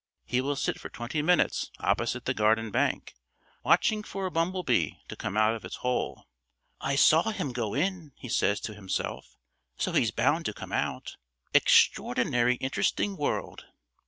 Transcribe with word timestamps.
He 0.25 0.41
will 0.41 0.55
sit 0.55 0.79
for 0.79 0.89
twenty 0.89 1.21
minutes 1.21 1.69
opposite 1.79 2.25
the 2.25 2.33
garden 2.33 2.71
bank, 2.71 3.13
watching 3.63 4.01
for 4.01 4.25
a 4.25 4.31
bumble 4.31 4.63
bee 4.63 4.97
to 5.09 5.15
come 5.15 5.37
out 5.37 5.53
of 5.53 5.63
its 5.63 5.75
hole. 5.75 6.25
"I 6.79 6.95
saw 6.95 7.29
him 7.29 7.53
go 7.53 7.75
in," 7.75 8.11
he 8.15 8.27
says 8.27 8.59
to 8.61 8.73
himself, 8.73 9.37
"so 9.77 9.91
he's 9.91 10.09
bound 10.09 10.45
to 10.47 10.55
come 10.55 10.71
out. 10.71 11.17
Extraordinary 11.53 12.55
interesting 12.55 13.15
world." 13.15 13.65